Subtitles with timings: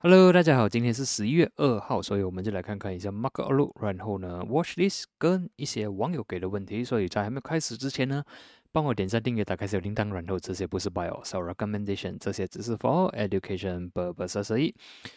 [0.00, 6.84] Hello，大家好，今天是十一月二号，所以我们就来看看一下 Market Outlook，然后呢，Watch this 跟一些网友给的问题。
[6.84, 8.22] 所以在还没开始之前呢，
[8.70, 14.74] 帮我点赞、订阅、打开小铃铛，然后这些不是 Bio，是 Recommendation，这些只是 For Education Purpose 而已。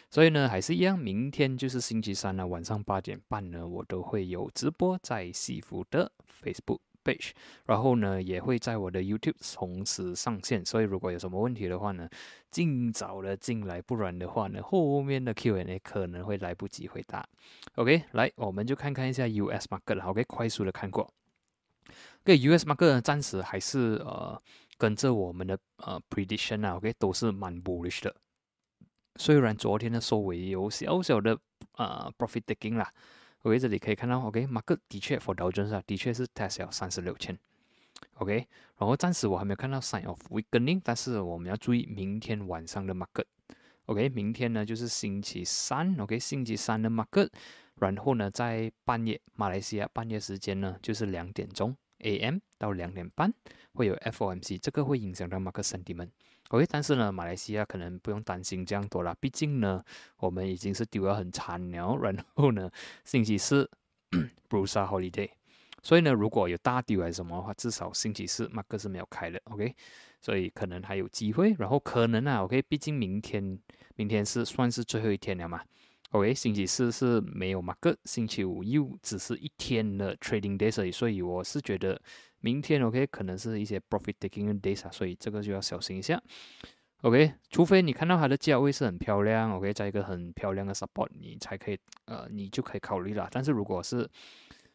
[0.08, 6.10] 所以呢，还是一样，明天就是星期三呢，晚上八点半呢，我都会有直播在西服的
[6.42, 6.78] Facebook。
[7.66, 12.08] 然后呢也会在我的 YouTube 同时上线，所以如果有什么问题的话呢，
[12.50, 17.26] 尽早的进来，不然的话呢，后面的 Q&A 可能会来不及回答。
[17.76, 21.12] OK，来，我们就看看一下 US market OK，快速的看过。
[22.24, 24.40] OK，US market 暂时还是呃
[24.76, 28.14] 跟着我们的呃 prediction 啊，OK 都是蛮 bullish 的。
[29.16, 31.38] 虽然昨天的收尾有小小的
[31.72, 32.92] 啊 profit taking 啦。
[33.42, 37.38] OK，这里可以看到，OK，market 的确 for Dow Jones 啊，的确是 test 了三十六千
[38.16, 47.30] ，OK，然后暂时我还没有看到 sign of weakening，但是我们要注意明天晚上的 market，OK，明天呢就是星期三，OK，星期三的 market，
[47.76, 53.32] 然后呢在半夜马来西亚半夜时间呢就是两点钟 AM 到两点半
[53.72, 56.10] 会有 FOMC，这个会影响到 market sentiment。
[56.50, 59.82] OK，但是呢，马来西亚可能不用担心这样多了，毕竟呢，
[60.18, 61.96] 我们已经是丢了很惨了。
[62.02, 62.68] 然后呢，
[63.04, 63.70] 星期四
[64.50, 65.30] Brusa Holiday，
[65.80, 69.40] 所以呢，如果有大丢还是什么的话，至少星期四马克是没有开的。
[69.44, 69.72] OK，
[70.20, 71.54] 所以可能还有机会。
[71.56, 73.56] 然后可能啊，OK，毕竟明天
[73.94, 75.62] 明天是算是最后一天了嘛。
[76.10, 82.00] OK，星期四是没有 market，，星期五又只是一天的 Trading Day，所以我是觉得。
[82.42, 86.18] 明天 OK 可能是一些 profit taking days，所以这个就要小心一下。
[87.02, 93.28] OK，除非你看到它的价位是很漂亮，OK，在一个很漂亮的 support，你才可以呃，你就可以考虑了。
[93.30, 94.08] 但是如果是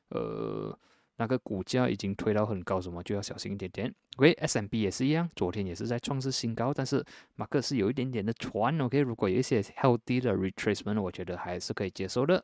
[0.10, 0.78] 呃
[1.18, 3.94] 那个股价已经推到很高，什么就要小心一点点。
[4.18, 7.04] OK，SMB 也是一样，昨天也是在创世新高，但是
[7.36, 12.44] 马克是有一点点的传 OK，如果有一些 healthy 的 retracement，我觉得还是可以接受的。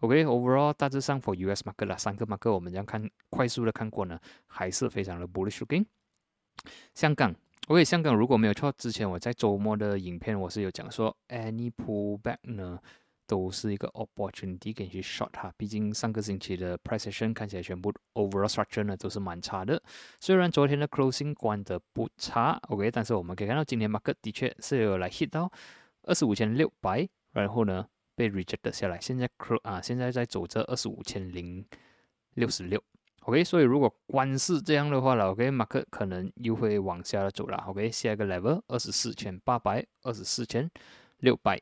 [0.00, 5.86] OK，overall 大致上 for US market 啦，三个 market 我们这样看，快速的看过呢，还是非常的 bullish looking。
[6.94, 7.34] 香港
[7.68, 12.80] ，OK，香港如果没有错，之前我在周末的影片我是有讲说，any pullback 呢
[13.32, 19.82] 都是一个 opportunity 给你去 shot 哈，毕竟上个星期的 price action 看起来全部 overall structure 呢都是蛮差的。
[20.20, 25.50] 虽然昨天的 closing 关的不差，OK，但是我们可以看到今天 market 的确是有来 hit 到
[26.02, 27.86] 二十五千六百，然后呢。
[28.14, 31.64] 被 reject 下来，现在 cl 啊，现在在走这二十五千零
[32.34, 32.80] 六十六
[33.22, 40.70] ，OK，所以如果关是这样的话了，OK，马克可能又会往下走了，OK，下一个 level 二十四千八百，二十四千
[41.20, 41.58] 六百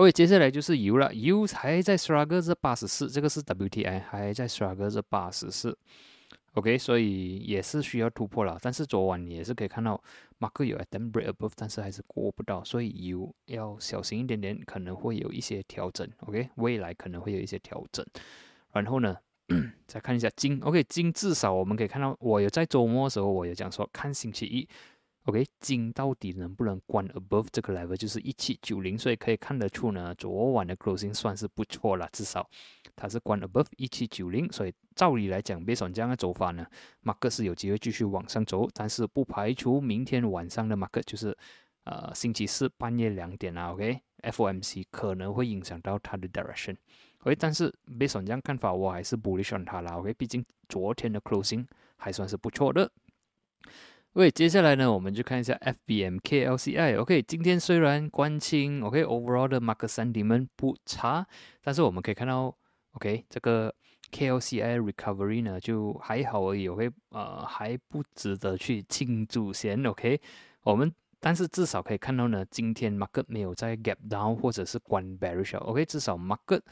[0.00, 5.76] ，OK，接下来就是油了，油还在 struggle 这八十四，这个是 WTI 还在 struggle 这八十四。
[6.54, 10.02] OK，所以也是需要突破了，但是昨晚你也是可以看到
[10.38, 16.08] 马克有 attempt break above，但是还是过不到，所以油要小心一点点，可能会有一些调整。
[16.20, 18.04] OK，未来可能会有一些调整。
[18.72, 19.14] 然后呢，
[19.86, 24.66] 再看一下金，OK，金至少我们可以看到，我有在周末的时候我有讲说看星期一。
[25.24, 32.48] OK，金到底能不能关 above 这个 level，就是一七九零，所以可以看得出呢，昨晚的 closing 算是不错了，至少
[32.96, 36.66] 它是关 above 一七九零，所以照理来讲，别说这样的走法呢，
[37.02, 41.36] 马克是有机会继续往上走，但是不排除明天晚上的马克就是
[41.84, 51.66] 呃星期四半夜两点啊，OK，FOMC 可能会影响到它的 direction，OK，但是别说这样看法，我还是 bullish on 它啦，OK，毕竟昨天的 closing
[51.96, 52.90] 还算是不错的。
[54.14, 55.54] 喂接下来呢，我们就看一下
[55.86, 56.98] FBMKLCI。
[57.00, 61.24] OK，今天虽然关清，OK，overall 的 market sentiment 不差，
[61.62, 62.52] 但是我们可以看到
[62.94, 63.72] ，OK，这个
[64.10, 70.20] KLCI recovery 呢就还好而已，OK，呃，还不值得去庆祝先，OK，
[70.64, 76.62] 我们但是至少可以看到呢，今天 market 没有在 gap down 或者是关 bearish，OK，至少 market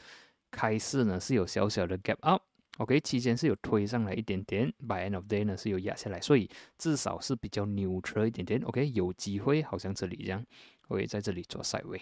[0.51, 2.43] 开市呢是有小小的 gap up。
[2.79, 8.61] OK，期间是有推上来一点点，by end of day 呢是有压下来，所以至少是比较 neutral 一点点。
[8.61, 10.41] OK，有机会，好像这里这样
[10.87, 12.01] ，OK，在这里做赛位。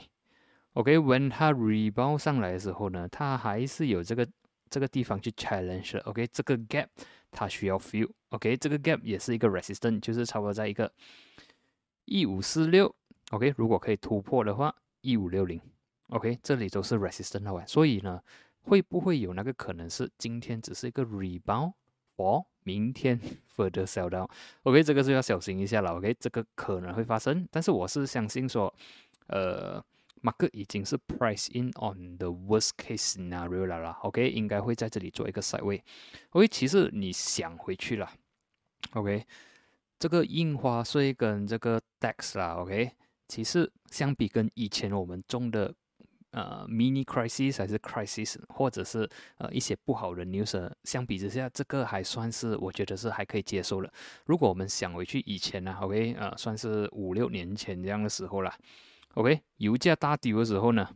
[0.74, 4.28] OK，when 它 rebound 上来的时候呢，它还是有这个
[4.70, 6.00] 这个地方去 challenge。
[6.04, 6.86] OK，这个 gap
[7.32, 8.12] 它需要 fill。
[8.30, 10.94] OK，这个 gap 也是一个 resistance，就是差不多在一个
[12.06, 12.96] 一五四六。
[13.32, 15.60] OK，如果可以突破的话，一五六零。
[16.10, 18.22] OK，这里都是 resistance 位，所以呢。
[18.68, 21.74] 会不会有那个可能是今天只是一个 rebound，
[22.18, 23.20] 哦，明天
[23.56, 25.96] further sell down？OK，这个是要小心一下了。
[25.96, 28.74] OK，这个可能会发生，但是我是相信说，
[29.28, 29.84] 呃
[30.22, 33.98] ，market 已经是 price in on the worst case scenario 了啦。
[34.04, 35.82] OK，应该会在这里做一个 side way。
[36.32, 38.12] OK，其实你想回去了
[38.92, 39.26] ，OK，
[39.98, 42.92] 这个印花税跟这个 tax 啦，OK。
[43.30, 45.74] 其实相比跟以前我们中的
[46.38, 53.92] 呃 mini crisis 还是 crisis，或者是呃一些不好的 news 相比之下，这个还算是我觉得是还可以接受了。
[54.26, 58.56] 如果我们想回去以前呢，OK，呃，算是五六年前这样的时候啦
[59.16, 60.88] ，OK，油价大跌的时候呢，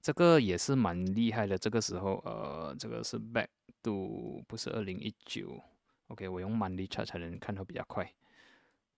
[0.00, 1.58] 这个也是蛮厉害的。
[1.58, 3.48] 这个时候，呃，这个是 back
[3.82, 5.60] to 不是二零一九
[6.06, 8.08] ，OK，我用 money chart 才能看到比较快。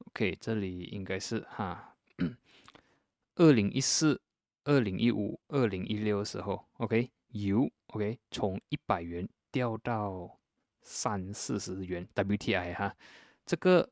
[0.09, 1.95] OK，这里应该是哈。
[3.37, 4.19] 二零一四、
[4.67, 10.39] 二零一五、二零一六的时候，OK，油 OK 从一百元掉到
[10.83, 12.93] 三四十元 WTI 哈，
[13.47, 13.89] 这个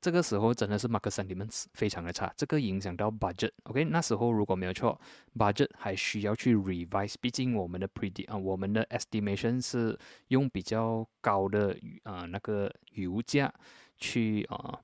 [0.00, 4.98] 这个时候真的是 market sentiment 非常的差，这个影响到 budget OK，那时候如果没有错
[5.36, 9.98] ，budget 还需要去 revise，毕竟我们的 predict 啊，我们的 estimation 是
[10.28, 13.52] 用比较高的啊那个油价
[13.98, 14.80] 去啊。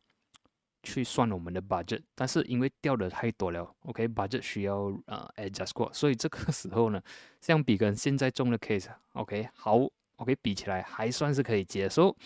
[0.82, 7.02] 去算我们的 budget，但是因为掉的太多了，OK，budget 需要呃 adjust 过，所以这个 时候呢，
[7.40, 9.78] 相比跟现在中的 case，OK，好
[10.16, 12.16] ，OK，比起来还算是可以接受。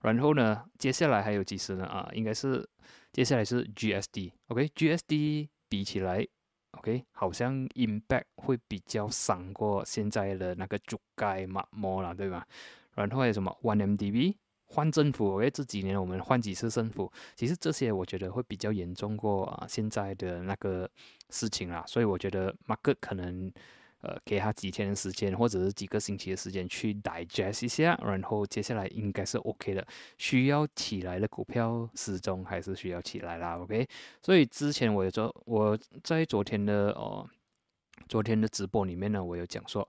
[0.00, 1.84] 然后呢，接下来还有几时呢？
[1.84, 2.66] 啊，应该是
[3.12, 6.26] 接下来是 GSD，OK，GSD 比起来
[6.72, 12.46] ，OK，好像 impact 会比较伤过现在的那个主盖嘛摩了，对吧？
[12.94, 14.36] 然后还有什么 OneMDB？
[14.72, 20.88] 换政府，因为这几年我们换几次政府，其实这些我觉得会比较严重过啊现在的那个
[21.28, 23.52] 事情啦，所以我觉得马克可能
[24.00, 29.84] 呃给他几天的时间，或者是几个星期的时间去 digest 一下，然后接下来应该是 OK 的。
[30.18, 33.86] 需要起来的股票始终还是需要起来啦，OK。
[34.22, 37.28] 所以之前我有说我在昨天的哦
[38.08, 39.86] 昨天的直播里面呢，我有讲说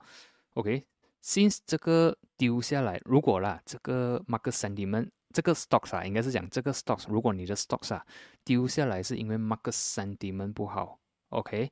[0.55, 0.83] ，OK。
[1.23, 8.05] Since 这个丢下来，如果啦，这个 market sentiment，这个 stocks 啊，应该是讲这个 stocks，如果你的 stocks 啊
[8.43, 11.71] 丢下来是因为 market sentiment 不好，OK，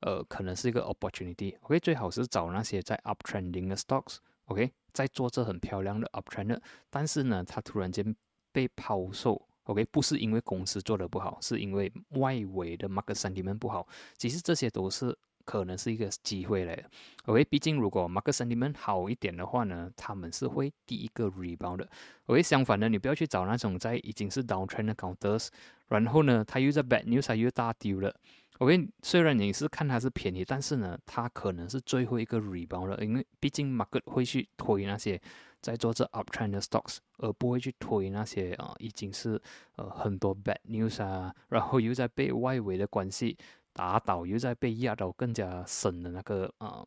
[0.00, 8.14] 呃，可能是一个 opportunity，OK，最好是找那些在 uptrending 的 stocks，OK，在做这很漂亮的 uptrend，但是呢，它突然间
[8.52, 13.86] 被抛售，OK，不是因为公司做的不好，是因为外围的 market sentiment 不好，
[14.16, 15.18] 其实这些都是。
[15.48, 16.84] 可能是一个机会来的
[17.24, 21.88] ，OK，毕竟如果 market sentiment 好一点的话呢，他们是会第一个 rebound 的
[22.26, 25.48] ，OK，相反的，你不要去找那种在已经是 downtrend 的 counters，
[25.88, 28.14] 然后呢，它又在 bad news，它又大丢了
[28.58, 35.18] ，OK，虽然你是看它是便宜，但是呢，它可能是最后一个 rebound 了，因为毕竟 market 会去推那些
[35.62, 39.40] 在做这 uptrend 的 stocks，而不会去推那些啊已经是
[39.76, 43.38] 呃很多 bad news 啊，然后又在被外围的关系。
[43.78, 46.84] 打倒又在被压到更加深的那个啊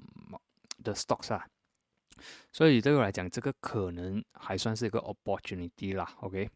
[0.83, 1.47] 的 stocks 啊，
[2.51, 6.13] 所以对我来讲，这个可能还算是一个 opportunity 啦。
[6.19, 6.49] OK，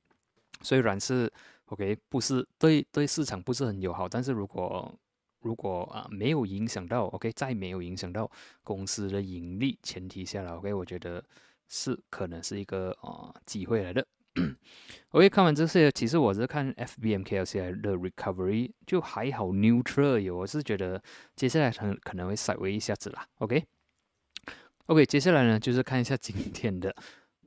[0.61, 1.31] 虽然是
[1.67, 4.93] OK，不是对对市场不是很友好，但是如果
[5.39, 8.29] 如果啊没有影响到 OK，再没有影响到
[8.61, 11.23] 公司的盈利前提下来 OK，我觉得
[11.69, 14.05] 是可能是一个啊机会来的。
[15.11, 21.01] OK，看完这些，其实我是看 FBMKLCI 的 recovery 就还好，neutral 有，我是觉得
[21.35, 23.25] 接下来可可能会稍微一下子啦。
[23.37, 26.93] OK，OK，接下来呢就是看一下今天的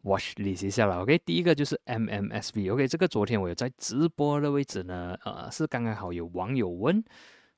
[0.03, 1.03] watch list 下了。
[1.03, 2.73] OK，第一个就是 MMSV。
[2.73, 7.05] OK，这个昨天我有在直播的位置呢，呃，是刚刚好有网友问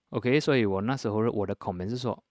[0.09, 2.23] ，OK，所以我那时候我的 comment 是说。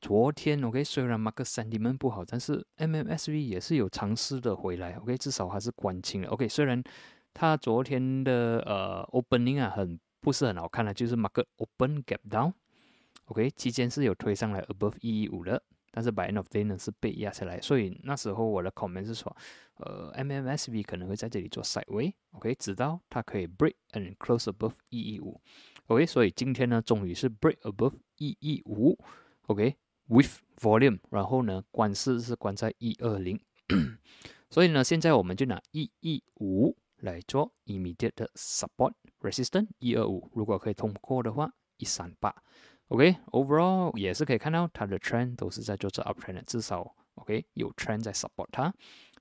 [0.00, 6.82] 昨天，OK，虽然 market sentiment 不好，但是 MMSV 也是有尝试的回来，OK，至少还是关清了，OK，虽然
[7.34, 19.36] 它昨天的呃 opening 啊很不是很好看的，就是 market open gap down，OK，期间是有推上来 above 一一五的，但是 by end of day 呢是被压下来，所以那时候我的 comment 是说，
[19.78, 25.40] 呃，MMSV 可能会在这里做 sideway，OK，直到它可以 break and close above 一一五
[25.88, 28.96] ，OK，所以今天呢终于是 break above 一一五
[29.46, 29.76] ，OK。
[30.08, 33.38] With volume，然后呢，关市是关在一二零，
[34.48, 42.34] 所以呢，现在我们就拿一一五来做 immediate support resistance 一二五，如果可以通过的话，一三八
[42.88, 48.74] ，OK，overall 也是可以看到它的 trend 都是在做这 uptrend，至少 OK 有 trend 在 support 它。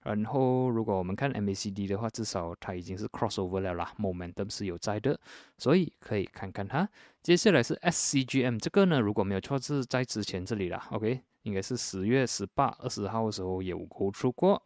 [0.08, 5.20] 然后，如果我们看 MACD 的话，至少它已经是 crossover 了啦，momentum 是有在的，
[5.58, 6.90] 所以可以看看它。
[7.22, 14.64] 接下来是 SCGM 这个呢，如果没有错是在之前这里啦，OK，应该是十月十八、二十号的时候有勾出过。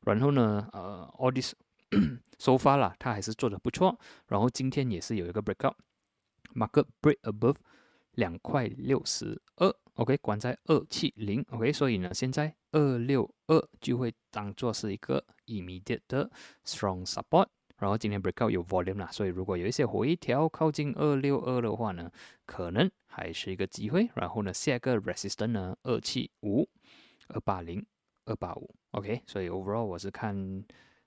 [0.00, 1.54] 然后呢，呃，all this
[2.40, 3.96] so far 啦，它还是做的不错。
[4.26, 7.54] 然后今天也是有一个 breakout，market break above
[8.14, 12.56] 两块六十二，OK，关在二七零，OK，所以呢，现在。
[12.74, 16.28] 二六二就会当做是一个 immediate 的
[16.64, 17.46] strong support，
[17.78, 22.10] 然后今天 breakout 有 volume 啦，所以如果有一些回调靠近二六二的话呢，
[22.44, 24.10] 可能还是一个机会。
[24.16, 26.68] 然后呢，下个 resistance 呢，二七五、
[27.28, 27.86] 二八零、
[28.24, 29.22] 二八五，OK。
[29.26, 30.64] 所以 overall 我是看。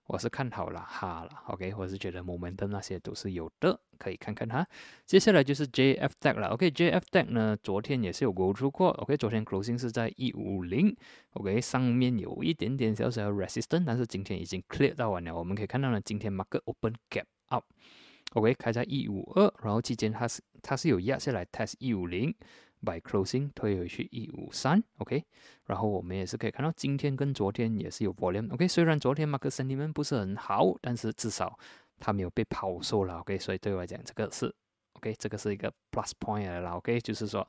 [0.08, 4.66] 我是看好了哈了，OK，我是觉得 momentum 那些都是有的，可以看看哈。
[5.06, 10.96] 接下来就是 JF Deck 了，OK，JF Deck 呢，昨天也是有过出过，OK，昨天 closing 是在一五零
[11.32, 15.36] ，OK，上面有一点点小小的 resistance，但是今天已经 clear 到完了。
[15.36, 22.34] 我们可以看到呢，今天 market open gap up，OK，开在一五二，然后期间它是它是有压下来 test 一五零。
[22.80, 25.26] By closing 推回去一五三，OK，
[25.66, 31.58] 然后我们也是可以看到今天跟昨天也是有 volume，OK，虽然昨天 market sentiment 不是很好，但是至少
[32.00, 34.54] 它没有被抛售了，OK，所以对我来讲这个是
[34.94, 37.46] OK，这个是一个 plus point 了，OK，就是说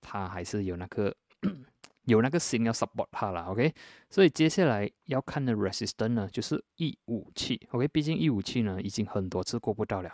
[0.00, 1.14] 它还是有那个
[2.06, 3.72] 有那个心要 support 它了，OK，
[4.10, 10.12] 所以接下来要看的 resistance 呢就是一五七，OK，毕竟一五七呢已经很多次过不到了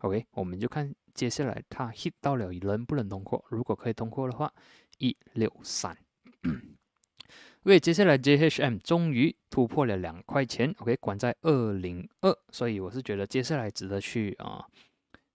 [0.00, 0.90] ，OK，我们就看。
[1.14, 3.44] 接下来它 hit 到了能不能通过？
[3.48, 4.52] 如果可以通过的话，
[4.98, 5.96] 一六三。
[7.64, 14.64] OK，接下来 JHM 终于突破了两块钱，OK，关在二零二，所以我是觉得接下来值得去啊，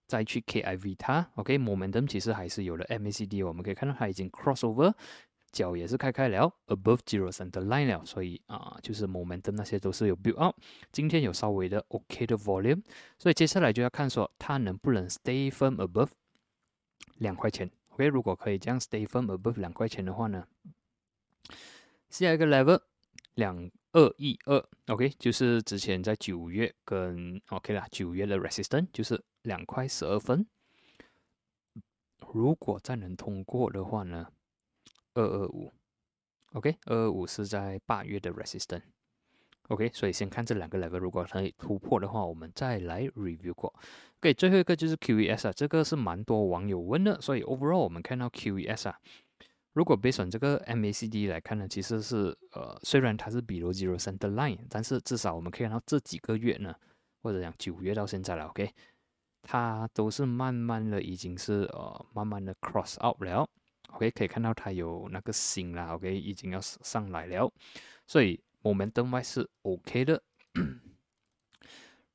[0.08, 1.30] 再去 KIV 它。
[1.36, 4.92] OK，momentum 其实还是有了 MACD，我们可以看到它已经 crossover。
[5.56, 10.54] 脚也是开开了，above zero center line 了，所以啊，就是 momentum 那些都是有 build up。
[10.92, 12.82] 今天有稍微的 OK 的 volume，
[13.18, 16.10] 所以接下来就要看说它能不能 stay firm above
[17.16, 17.70] 两块钱。
[17.88, 20.46] OK，如果可以这样 stay firm above 两块钱的话呢，
[22.10, 22.78] 下一个 level
[23.36, 30.46] 两二一二，OK，就是之前在九月跟 OK 啦，九月的 resistance 就是两块十二分。
[32.34, 34.28] 如果再能通过的话呢？
[35.16, 35.72] 二二五
[36.52, 43.74] ，OK，二二五是在八月的 resistance，OK，所以先看这两个 level，如果可以突破的话，我们再来 review 过。
[44.20, 48.98] OK，最后一个就是 QES 啊，这个是蛮多网友问的，所以 overall 我们看到 QES 啊，
[49.72, 56.74] 如果 based 这个 MACD 来看呢，其实是呃，虽然它是比 zero center line，但是至少我们可以看到这几个月呢，
[57.22, 58.70] 或者讲九月到现在了，OK，
[59.42, 63.48] 它都是慢慢的已经是呃，慢慢的 cross out 了。
[63.96, 67.50] OK，可以看到它有那个星啦，OK，已经要上来了，
[68.06, 70.22] 所以我们灯外是 OK 的。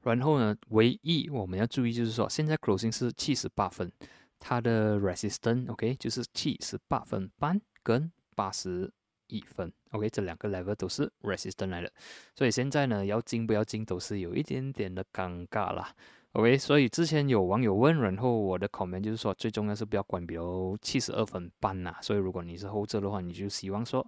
[0.03, 3.91] 然后呢，唯一我们要注意就是说，现在 closing 是七十八分，
[4.39, 8.91] 它的 resistance OK 就是七十八分半跟八十
[9.27, 11.91] 一分，OK，这两个 level 都是 resistance 来的，
[12.35, 15.95] 所以现在呢要进不要进都是有一点点的尴尬啦。
[16.33, 21.97] OK，所以之前有网友问，然后我的 comment 就是说，最重要是不要关闭哦，七十二分半呐。
[22.01, 24.07] 所以如果你是后者的话，你就希望说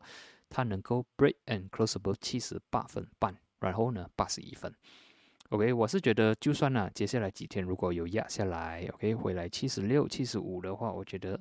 [0.49, 4.73] 它能够 break and close above 七十八分半，然后呢八十一分。
[5.49, 11.37] OK，我是觉得就算呢，接下来几天如果有压下来，OK 回来七十六、七十五的话，我觉得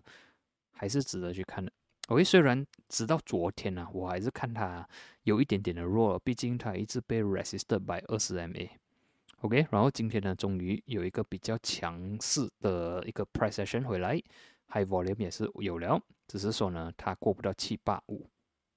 [0.72, 1.70] 还是值得去看的。
[2.08, 4.86] OK，虽然直到昨天呢，我还是看它
[5.22, 8.68] 有一点点的弱，毕竟它一直被 resisted by 二十 MA。
[9.42, 14.14] OK，然后今天呢，终于有一个比较强势的一个 price action 回来
[14.68, 18.24] ，high volume 也是有了，只是说呢，它过不到七八五。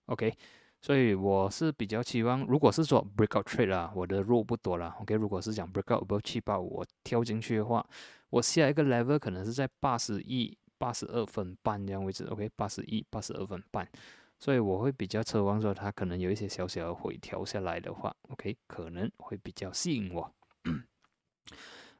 [0.07, 0.35] OK，
[0.81, 4.95] 所以我是比较期望，如果是说 breakout trade 啊，我的肉不多了。
[5.01, 7.87] OK，如果是讲 breakout above 七八五，我跳进去的话，
[8.31, 12.23] 我下一个 level 可能是在八十一、八十二分半这样位置。
[12.25, 13.87] OK，八十一、八十二分半，
[14.39, 20.33] 所以我会比较奢望说，它可能有一些小小的回调下来的话，OK，可能会比较吸引我。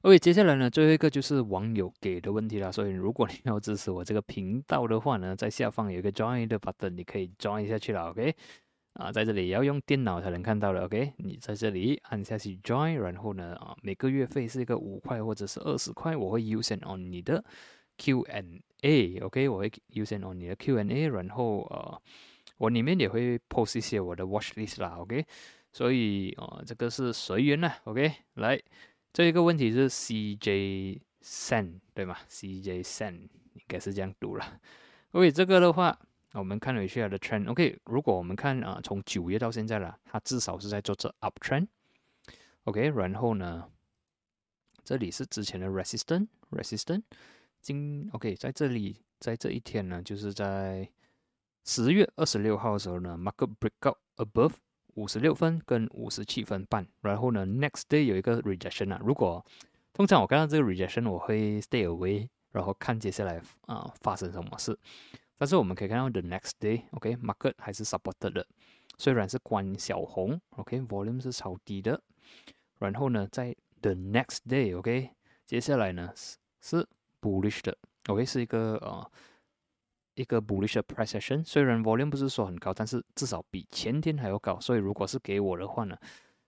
[0.01, 2.71] OK，接下来呢，最后一个就是网友给的问题啦。
[2.71, 8.11] 所以，如果你要支持我这个频道的话呢，在下方有一个 Join 的 button，你可以 Join 下去了。
[8.11, 8.35] OK，
[8.93, 10.85] 啊，在这里也要用电脑才能看到的。
[10.85, 17.43] OK，你在这里按下去 Join，然后呢，啊，每个月费是一个五块或者是二十块，我会优先 on 你的
[17.97, 19.19] Q&A。
[19.21, 21.99] OK，我会优先 on 你的 Q&A，然后呃，
[22.57, 24.97] 我里面也会 post 一些我的 Watch List 啦。
[24.99, 25.25] OK。
[25.73, 28.57] 所以哦，这个是随缘呐，OK，来，
[29.15, 33.13] 这一个问题是 CJ Sen 对吗？CJ Sen
[33.53, 34.59] 应该是这样读了。
[35.11, 35.97] OK，这个的话，
[36.33, 43.69] 我们看回去它的 trend，OK，如果我们看啊，从九月到现在了，它至少是在做这 up trend，OK，然后呢，
[44.83, 47.03] 这里是之前的 resistance，resistance，
[47.61, 50.89] 今 OK，在这里，在这一天呢，就是在
[51.63, 54.55] 十月二十六号的时候呢，market breakout above。
[54.95, 58.99] 五十六分跟五十七分半，然后呢，next day 有一个 rejection 啊。
[59.03, 59.45] 如果
[59.93, 64.77] 通常我看到这个 rejection，我会 stay away，然后看接下来啊发生什么事。
[65.37, 68.45] 但是我们可以看到 the next day，OK，market 还是 supported 的，
[68.97, 72.01] 虽然是关小红，OK，volume 是超低的。
[72.79, 75.11] 然后呢，在 the next day，OK，
[75.45, 76.11] 接下来呢
[76.61, 76.87] 是
[77.21, 79.11] bullish 的，OK，是一个呃
[80.15, 85.97] 一个 bullish 的 price action，虽然 volume 不是说很高，但是至少比前天还要高，所以如果是给我的话呢，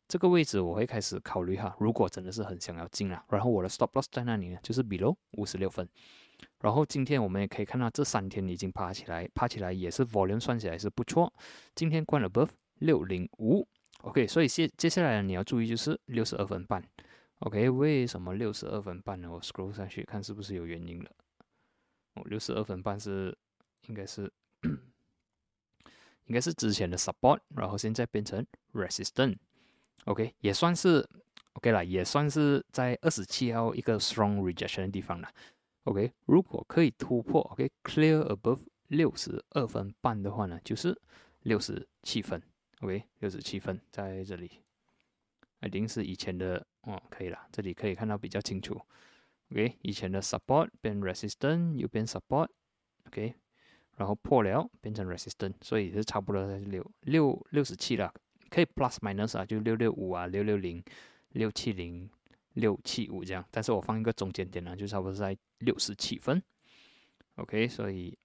[0.08, 5.88] 这个位置我会开始考虑哈，如果真的是很想要进啊，然后我的 stop loss 在那里呢，就是 below 五十六分。
[6.62, 11.34] 然后今天我们也可以看到，这三天已经爬起来，爬起来也是 volume 算起来是不错。
[11.76, 13.68] 今天关了 above 六零五
[14.04, 16.84] ，OK，所以接接下来呢你要注意就是六十二分半
[17.40, 19.32] ，OK，为什么六十二分半呢？
[19.32, 21.10] 我 scroll 上去看是不是有原因了？
[22.14, 23.36] 哦，六十二分半是
[23.88, 24.32] 应该是
[26.26, 31.08] 应该是之前的 support，然后现在变成 resistance，OK，也算是
[31.54, 35.30] OK 了，也算是在二十七号一个 strong rejection 的地方了。
[35.86, 41.00] OK，如果可以突破 OK，clear above 六十二分半的话呢，就是
[41.44, 42.42] 六十七分。
[42.82, 44.52] OK，六十七分在这里，
[45.62, 47.48] 一定是以前的哦，可以了。
[47.52, 48.80] 这里可以看到比较清楚。
[49.52, 52.50] OK，以前的 support 变 resistance，又变 support。
[53.08, 53.34] OK，
[53.98, 58.14] 然后破了变成 resistance，所以是差不多在六六六十七了，
[58.50, 60.82] 可以 plus minus 啊，就六六五啊，六六零，
[61.34, 62.10] 六七零。
[62.54, 66.42] 六七五这样，但是我放一个中间点呢，就差不多在六十七分。
[67.36, 68.18] OK，所以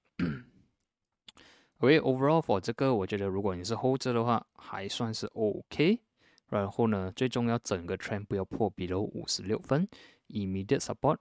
[1.80, 6.00] ，OK，overall for 这个，我觉得如果你是后者的话，还算是 OK。
[6.48, 9.86] 然后呢，最重要整个 trend 不要破 below 五十六分
[10.28, 11.18] ，immediate support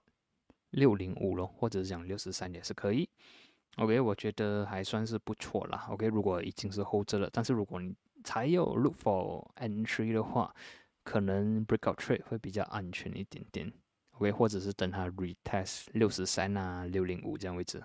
[0.70, 3.06] 六零五咯，或者是讲六十三也是可以。
[3.76, 5.86] OK，我觉得还算是不错啦。
[5.90, 10.54] OK，如果已经是后者了，但是如果你才有 look for entry 的话，
[11.02, 13.72] 可能 breakout trade 会比较安全一点点
[14.12, 17.82] ，OK，或者是等它 retest 六十三啊、六零五这样位置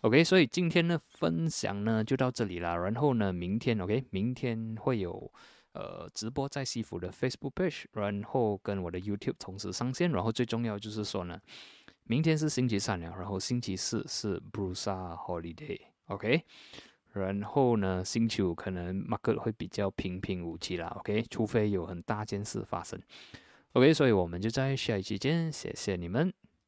[0.00, 2.76] ，OK，所以今天的分享呢就到这里啦。
[2.76, 5.32] 然后呢，明天 OK，明天会有
[5.72, 10.10] 呃直播在西服的 Facebook page，然后跟我的 YouTube 同时上线。
[10.10, 11.40] 然后最重要就是说呢，
[12.04, 16.44] 明天是星期三了，然后星期四是 Brusa holiday，OK。
[17.12, 22.98] 然后呢，星期五可能 market 会比较平平无奇啦，OK，除非有很大件事发生
[23.74, 26.32] ，OK，所以我们就在下一期见，谢谢你们。